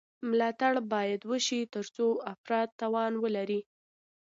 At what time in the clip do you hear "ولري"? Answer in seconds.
3.23-3.61